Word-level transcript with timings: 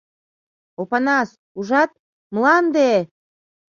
—Опанас, 0.81 1.29
ужат, 1.57 1.91
мланде! 2.33 2.89